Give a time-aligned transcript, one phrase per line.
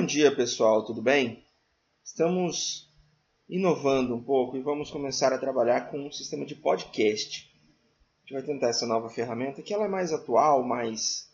[0.00, 1.44] Bom dia, pessoal, tudo bem?
[2.02, 2.90] Estamos
[3.46, 7.52] inovando um pouco e vamos começar a trabalhar com um sistema de podcast.
[7.52, 11.30] A gente vai tentar essa nova ferramenta que ela é mais atual, mais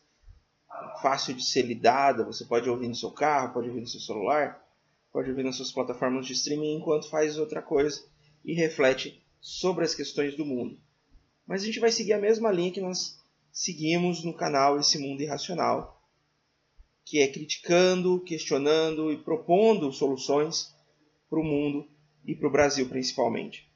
[1.00, 2.24] fácil de ser lidada.
[2.24, 4.60] Você pode ouvir no seu carro, pode ouvir no seu celular,
[5.12, 8.04] pode ouvir nas suas plataformas de streaming enquanto faz outra coisa
[8.44, 10.76] e reflete sobre as questões do mundo.
[11.46, 13.16] Mas a gente vai seguir a mesma linha que nós
[13.52, 15.95] seguimos no canal Esse Mundo Irracional,
[17.06, 20.74] que é criticando, questionando e propondo soluções
[21.30, 21.88] para o mundo
[22.24, 23.70] e para o Brasil principalmente.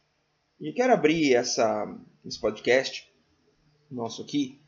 [0.61, 3.09] E quero abrir essa, esse podcast
[3.89, 4.61] nosso aqui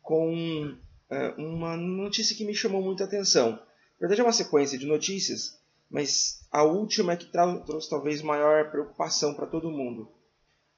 [0.00, 0.76] com
[1.10, 3.50] é, uma notícia que me chamou muita atenção.
[3.50, 7.26] Na verdade é uma sequência de notícias, mas a última é que
[7.66, 10.08] trouxe talvez maior preocupação para todo mundo.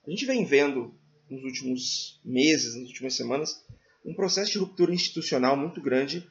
[0.06, 0.94] A gente vem vendo
[1.28, 3.62] nos últimos meses, nas últimas semanas,
[4.06, 6.26] um processo de ruptura institucional muito grande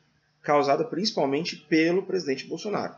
[0.45, 2.95] causada principalmente pelo presidente Bolsonaro.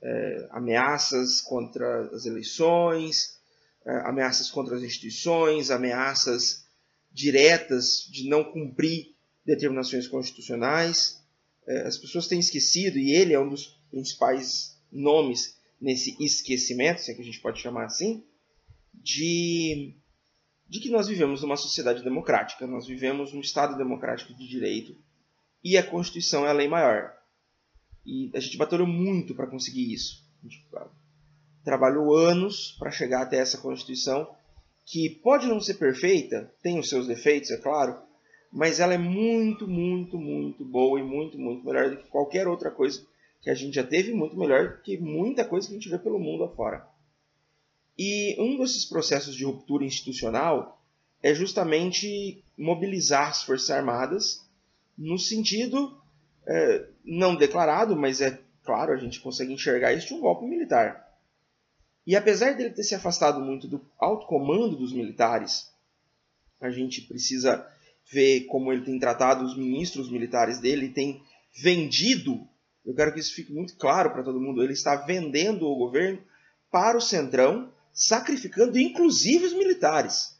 [0.00, 3.36] É, ameaças contra as eleições,
[3.84, 6.64] é, ameaças contra as instituições, ameaças
[7.10, 11.20] diretas de não cumprir determinações constitucionais.
[11.66, 17.10] É, as pessoas têm esquecido, e ele é um dos principais nomes nesse esquecimento, se
[17.10, 18.24] é que a gente pode chamar assim,
[18.94, 19.94] de,
[20.68, 24.96] de que nós vivemos numa sociedade democrática, nós vivemos num Estado democrático de direito,
[25.68, 27.12] e a Constituição é a lei maior.
[28.06, 30.24] E a gente batalhou muito para conseguir isso.
[30.40, 30.66] A gente
[31.62, 34.26] trabalhou anos para chegar até essa Constituição,
[34.86, 38.00] que pode não ser perfeita, tem os seus defeitos, é claro,
[38.50, 42.70] mas ela é muito, muito, muito boa e muito, muito melhor do que qualquer outra
[42.70, 43.06] coisa
[43.42, 46.18] que a gente já teve, muito melhor que muita coisa que a gente vê pelo
[46.18, 46.88] mundo afora.
[47.98, 50.80] E um desses processos de ruptura institucional
[51.22, 54.47] é justamente mobilizar as Forças Armadas
[54.98, 55.96] no sentido
[56.46, 61.06] é, não declarado, mas é claro, a gente consegue enxergar isso de um golpe militar.
[62.06, 65.70] E apesar dele ter se afastado muito do alto comando dos militares,
[66.60, 67.66] a gente precisa
[68.10, 71.22] ver como ele tem tratado os ministros militares dele, tem
[71.54, 72.46] vendido,
[72.84, 76.20] eu quero que isso fique muito claro para todo mundo, ele está vendendo o governo
[76.70, 80.37] para o Centrão, sacrificando inclusive os militares.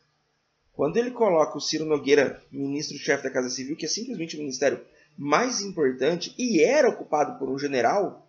[0.79, 4.81] Quando ele coloca o Ciro Nogueira, ministro-chefe da Casa Civil, que é simplesmente o ministério
[5.17, 8.25] mais importante e era ocupado por um general,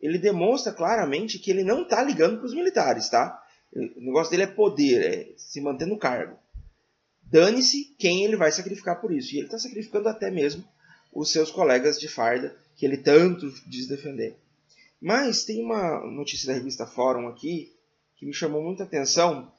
[0.00, 3.40] ele demonstra claramente que ele não está ligando para os militares, tá?
[3.72, 6.36] O negócio dele é poder, é se manter no cargo.
[7.22, 9.32] Dane-se quem ele vai sacrificar por isso.
[9.32, 10.64] E ele está sacrificando até mesmo
[11.12, 14.36] os seus colegas de farda, que ele tanto diz defender.
[15.00, 17.72] Mas tem uma notícia da revista Fórum aqui
[18.16, 19.52] que me chamou muita atenção,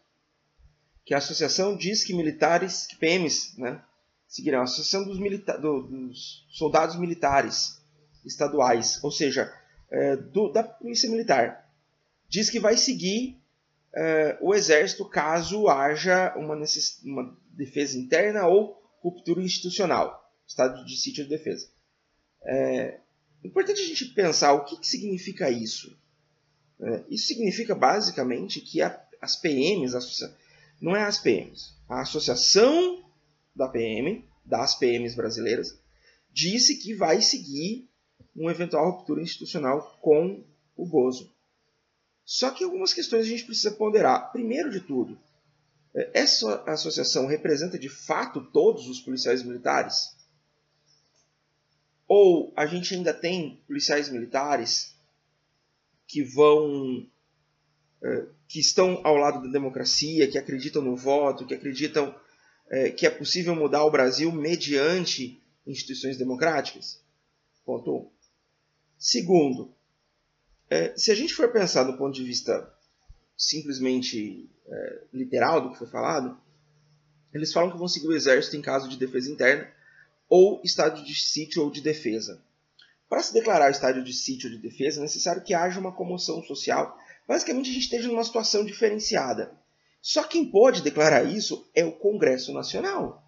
[1.06, 3.81] que a associação diz que militares, que PMs, né,
[4.28, 7.81] seguirão a associação dos, milita do, dos soldados militares
[8.25, 9.53] estaduais, ou seja,
[9.89, 11.69] é, do, da polícia militar,
[12.29, 13.41] diz que vai seguir
[13.94, 16.56] é, o exército caso haja uma,
[17.03, 21.68] uma, defesa interna ou ruptura institucional, estado de sítio de defesa.
[22.44, 23.00] É
[23.44, 25.94] importante a gente pensar o que, que significa isso.
[26.79, 30.00] É, isso significa basicamente que a, as PMs, a
[30.81, 31.75] não é as PMs.
[31.88, 33.06] A Associação
[33.56, 35.80] da PM, das PMs brasileiras,
[36.34, 37.88] disse que vai seguir
[38.36, 40.44] uma eventual ruptura institucional com
[40.75, 41.31] o Bozo.
[42.25, 44.31] Só que algumas questões a gente precisa ponderar.
[44.31, 45.19] Primeiro de tudo,
[45.94, 50.16] essa associação representa de fato todos os policiais militares?
[52.08, 54.96] Ou a gente ainda tem policiais militares
[56.08, 57.21] que vão é,
[58.47, 62.13] que estão ao lado da democracia, que acreditam no voto, que acreditam
[62.72, 67.01] é, que é possível mudar o Brasil mediante instituições democráticas?
[67.66, 67.95] Ponto 1.
[67.95, 68.09] Um.
[68.97, 69.73] Segundo,
[70.69, 72.73] é, se a gente for pensar do ponto de vista
[73.38, 76.39] simplesmente é, literal do que foi falado,
[77.33, 79.69] eles falam que vão seguir o exército em caso de defesa interna
[80.29, 82.41] ou estado de sítio ou de defesa.
[83.09, 86.42] Para se declarar estado de sítio ou de defesa, é necessário que haja uma comoção
[86.44, 86.97] social
[87.27, 89.57] Basicamente, a gente esteja numa situação diferenciada.
[90.01, 93.23] Só quem pode declarar isso é o Congresso Nacional.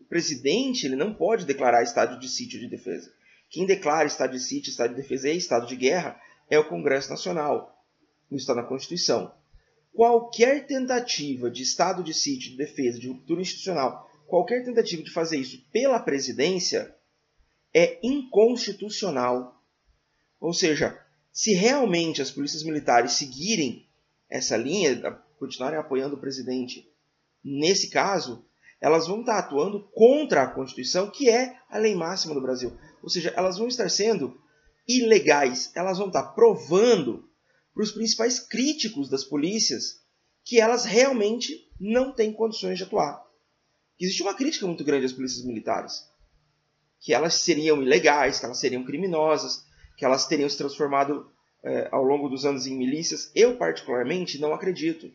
[0.00, 3.12] O presidente ele não pode declarar estado de sítio de defesa.
[3.48, 6.20] Quem declara estado de sítio, estado de defesa e estado de guerra
[6.50, 7.84] é o Congresso Nacional.
[8.30, 9.32] Isso está na Constituição.
[9.92, 15.36] Qualquer tentativa de estado de sítio, de defesa, de ruptura institucional, qualquer tentativa de fazer
[15.38, 16.94] isso pela presidência
[17.72, 19.62] é inconstitucional.
[20.40, 21.00] Ou seja,
[21.34, 23.88] se realmente as polícias militares seguirem
[24.30, 26.88] essa linha, continuarem apoiando o presidente
[27.42, 28.46] nesse caso,
[28.80, 32.78] elas vão estar atuando contra a Constituição, que é a lei máxima do Brasil.
[33.02, 34.40] Ou seja, elas vão estar sendo
[34.86, 37.28] ilegais, elas vão estar provando
[37.74, 40.04] para os principais críticos das polícias
[40.44, 43.24] que elas realmente não têm condições de atuar.
[43.98, 46.08] Existe uma crítica muito grande às polícias militares,
[47.00, 49.64] que elas seriam ilegais, que elas seriam criminosas,
[49.96, 51.30] que elas teriam se transformado
[51.62, 53.30] é, ao longo dos anos em milícias.
[53.34, 55.10] Eu particularmente não acredito.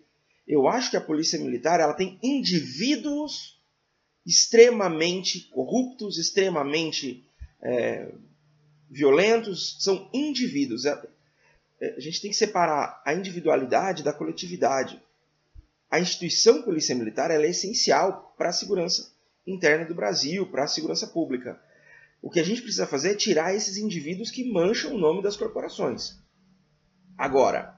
[0.48, 3.60] Eu acho que a polícia militar ela tem indivíduos
[4.26, 7.24] extremamente corruptos, extremamente
[7.62, 8.12] é,
[8.90, 10.86] violentos, são indivíduos.
[10.86, 11.00] É,
[11.82, 15.02] é, a gente tem que separar a individualidade da coletividade.
[15.90, 19.12] A instituição polícia militar é essencial para a segurança
[19.46, 21.60] interna do Brasil, para a segurança pública.
[22.22, 25.38] O que a gente precisa fazer é tirar esses indivíduos que mancham o nome das
[25.38, 26.18] corporações.
[27.18, 27.76] Agora,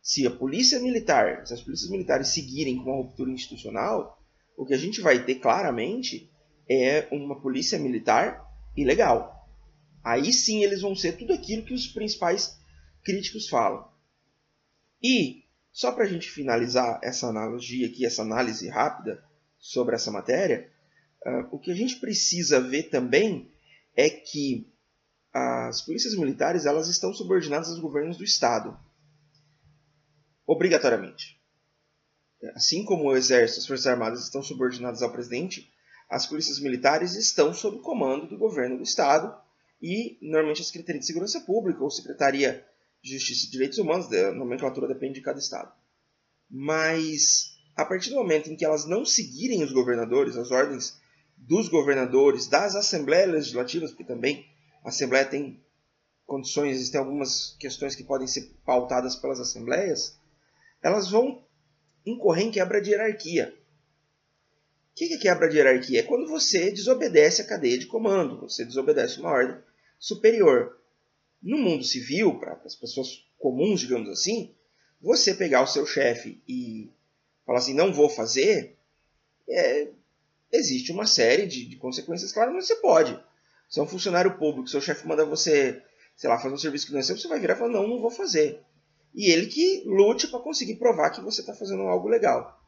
[0.00, 4.20] se a polícia militar, se as polícias militares seguirem com a ruptura institucional,
[4.56, 6.30] o que a gente vai ter claramente
[6.68, 8.44] é uma polícia militar
[8.76, 9.48] ilegal.
[10.02, 12.58] Aí sim eles vão ser tudo aquilo que os principais
[13.04, 13.88] críticos falam.
[15.02, 19.22] E, só para a gente finalizar essa analogia aqui, essa análise rápida
[19.58, 20.70] sobre essa matéria,
[21.26, 23.51] uh, o que a gente precisa ver também
[23.96, 24.70] é que
[25.32, 28.78] as polícias militares elas estão subordinadas aos governos do Estado.
[30.46, 31.40] Obrigatoriamente.
[32.54, 35.72] Assim como o Exército as Forças Armadas estão subordinadas ao presidente,
[36.10, 39.34] as polícias militares estão sob comando do governo do Estado
[39.80, 42.66] e, normalmente, a Secretaria de Segurança Pública ou Secretaria
[43.02, 45.72] de Justiça e Direitos Humanos, a nomenclatura depende de cada Estado.
[46.50, 51.00] Mas, a partir do momento em que elas não seguirem os governadores, as ordens
[51.46, 54.46] dos governadores, das assembleias legislativas, porque também
[54.84, 55.60] a Assembleia tem
[56.24, 60.18] condições, existem algumas questões que podem ser pautadas pelas assembleias,
[60.80, 61.44] elas vão
[62.06, 63.54] incorrer em quebra de hierarquia.
[64.92, 66.00] O que é quebra de hierarquia?
[66.00, 69.56] É quando você desobedece a cadeia de comando, você desobedece uma ordem
[69.98, 70.78] superior.
[71.42, 74.54] No mundo civil, para as pessoas comuns, digamos assim,
[75.00, 76.88] você pegar o seu chefe e
[77.44, 78.76] falar assim, não vou fazer,
[79.48, 79.88] é,
[80.52, 83.18] existe uma série de, de consequências, claro, mas você pode.
[83.68, 85.82] Se é um funcionário público, seu chefe manda você,
[86.14, 87.88] sei lá, fazer um serviço que não é seu, você vai virar e falar, não,
[87.88, 88.60] não vou fazer.
[89.14, 92.60] E ele que lute para conseguir provar que você está fazendo algo legal.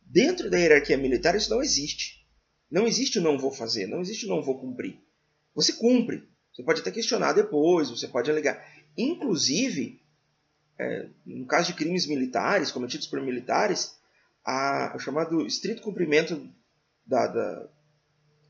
[0.00, 2.26] Dentro da hierarquia militar isso não existe.
[2.70, 4.98] Não existe o não vou fazer, não existe o não vou cumprir.
[5.54, 6.26] Você cumpre.
[6.52, 8.62] Você pode até questionar depois, você pode alegar.
[8.96, 10.00] Inclusive,
[10.78, 13.94] é, no caso de crimes militares cometidos por militares,
[14.44, 16.48] a, o chamado estrito cumprimento
[17.06, 17.68] da, da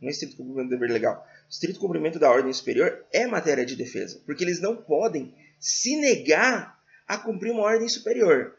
[0.00, 3.76] não é estrito cumprimento do dever legal, estrito cumprimento da ordem superior é matéria de
[3.76, 8.56] defesa, porque eles não podem se negar a cumprir uma ordem superior.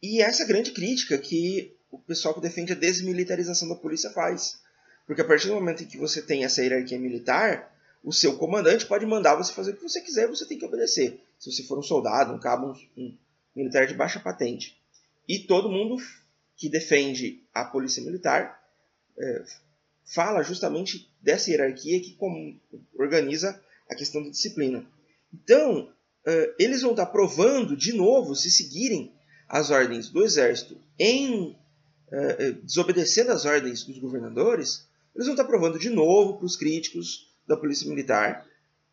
[0.00, 4.60] E essa grande crítica que o pessoal que defende a desmilitarização da polícia faz.
[5.06, 8.86] Porque a partir do momento em que você tem essa hierarquia militar, o seu comandante
[8.86, 11.20] pode mandar você fazer o que você quiser, você tem que obedecer.
[11.38, 13.16] Se você for um soldado, um cabo, um, um
[13.56, 14.78] militar de baixa patente.
[15.26, 15.96] E todo mundo
[16.56, 18.60] que defende a polícia militar
[19.18, 19.44] é,
[20.04, 22.16] fala justamente dessa hierarquia que
[22.98, 24.86] organiza a questão da disciplina.
[25.32, 25.92] Então,
[26.26, 29.12] é, eles vão estar provando de novo, se seguirem
[29.48, 31.56] as ordens do exército em
[32.10, 36.56] é, é desobedecendo as ordens dos governadores, eles vão estar provando de novo para os
[36.56, 38.46] críticos da polícia militar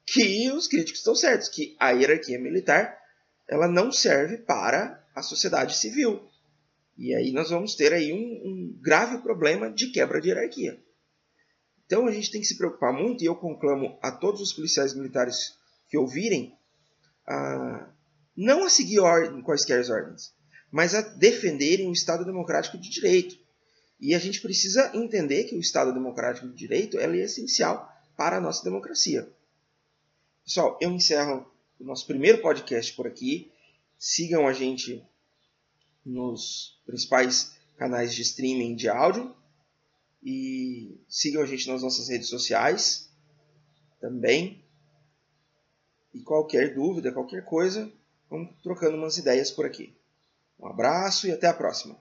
[0.06, 2.98] que os críticos estão certos, que a hierarquia militar
[3.48, 6.22] ela não serve para a sociedade civil.
[6.98, 10.82] E aí nós vamos ter aí um, um grave problema de quebra de hierarquia.
[11.86, 14.94] Então a gente tem que se preocupar muito, e eu conclamo a todos os policiais
[14.94, 15.58] militares
[15.90, 16.58] que ouvirem,
[17.28, 17.90] a,
[18.36, 20.34] não a seguir ordem, quaisquer ordens,
[20.72, 23.38] mas a defenderem o Estado Democrático de Direito.
[24.00, 28.42] E a gente precisa entender que o Estado Democrático de Direito é essencial para a
[28.42, 29.30] nossa democracia.
[30.44, 31.46] Pessoal, eu encerro
[31.80, 33.52] o nosso primeiro podcast por aqui.
[34.00, 35.04] Sigam a gente
[36.06, 39.36] nos principais canais de streaming de áudio.
[40.24, 43.10] E sigam a gente nas nossas redes sociais
[44.00, 44.64] também.
[46.14, 47.92] E qualquer dúvida, qualquer coisa,
[48.30, 49.96] vamos trocando umas ideias por aqui.
[50.60, 51.98] Um abraço e até a próxima.